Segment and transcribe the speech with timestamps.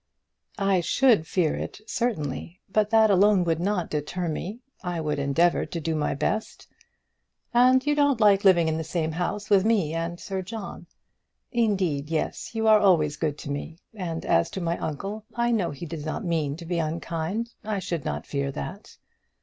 [0.57, 4.61] "I should fear it certainly; but that alone would not deter me.
[4.83, 6.67] I would endeavour to do my best."
[7.53, 10.87] "And you don't like living in the same house with me and Sir John."
[11.51, 15.69] "Indeed, yes; you are always good to me; and as to my uncle, I know
[15.69, 17.51] he does not mean to be unkind.
[17.63, 18.97] I should not fear that."